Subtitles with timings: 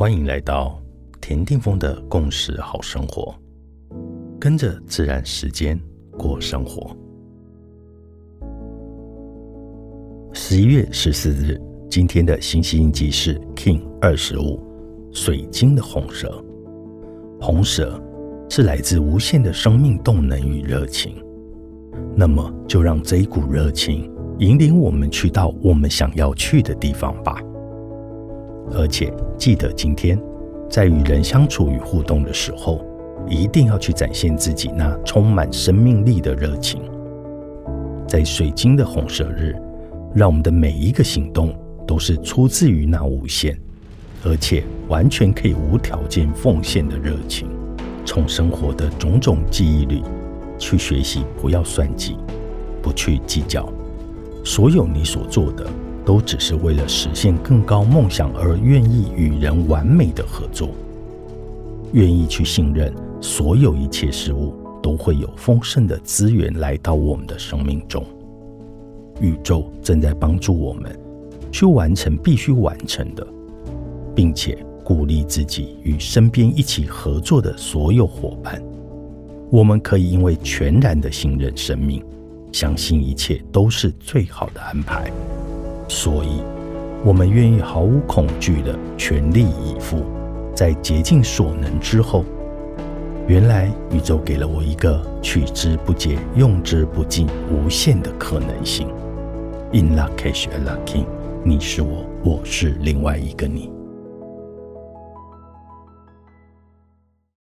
[0.00, 0.80] 欢迎来到
[1.20, 3.34] 田定峰的共识好生活，
[4.40, 5.78] 跟着自然时间
[6.16, 6.96] 过生活。
[10.32, 11.60] 十一月十四日，
[11.90, 14.58] 今天的星系印记是 King 二十五，
[15.12, 16.42] 水晶的红蛇。
[17.38, 18.02] 红蛇
[18.48, 21.22] 是来自无限的生命动能与热情，
[22.16, 27.38] 那么就让这一股热情引领我们去到我们想要去的地方吧。
[28.72, 30.20] 而且记得今天
[30.68, 32.84] 在与人相处与互动的时候，
[33.28, 36.80] 一定要去展现自己那充满生命力的热情。
[38.06, 39.54] 在水晶的红蛇日，
[40.14, 41.54] 让我们的每一个行动
[41.86, 43.58] 都是出自于那无限，
[44.24, 47.48] 而且完全可以无条件奉献的热情。
[48.04, 50.02] 从生活的种种记忆里
[50.58, 52.16] 去学习，不要算计，
[52.82, 53.68] 不去计较，
[54.44, 55.66] 所有你所做的。
[56.10, 60.70] 都只是为了实现更高梦想而愿意与人完美的合作，
[61.92, 68.04] 愿意去信任所有一切事物都会有丰盛的资源来到我们的生命中。
[69.20, 70.98] 宇宙正在帮助我们
[71.52, 73.24] 去完成必须完成的，
[74.12, 78.60] 并且鼓励自己与身边一起合作的所有伙伴。
[79.48, 82.04] 我们可以因为全然的信任生命，
[82.50, 85.08] 相信一切都是最好的安排。
[85.90, 86.40] 所以，
[87.04, 90.04] 我们愿意毫无恐惧的全力以赴，
[90.54, 92.24] 在竭尽所能之后，
[93.26, 98.86] 原来宇宙给了我一个取之不竭、用之不尽、无限的可能性。
[99.72, 101.04] In l a c a s h a lucky，
[101.42, 103.79] 你是我，我是另外一个你。